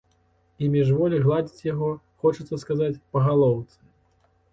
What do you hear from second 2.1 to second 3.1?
хочацца сказаць,